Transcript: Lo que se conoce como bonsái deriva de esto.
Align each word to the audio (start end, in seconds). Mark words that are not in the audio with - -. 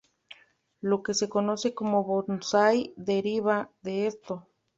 Lo 0.81 1.03
que 1.03 1.13
se 1.13 1.29
conoce 1.29 1.67
como 1.79 1.97
bonsái 2.07 2.77
deriva 3.09 3.69
de 3.85 3.93
esto. 4.11 4.33